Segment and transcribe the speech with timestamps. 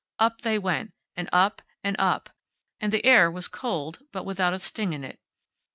[0.17, 2.31] Up they went, and up, and up,
[2.79, 5.19] and the air was cold, but without a sting in it.